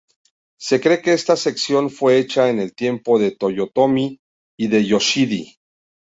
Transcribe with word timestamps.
Se 0.67 0.77
cree 0.81 0.99
que 0.99 1.13
esta 1.13 1.35
sección 1.37 1.91
fue 1.91 2.17
hecha 2.17 2.49
en 2.49 2.57
el 2.59 2.73
tiempo 2.73 3.19
de 3.19 3.35
Toyotomi 3.35 4.19
Hideyoshi. 4.57 5.59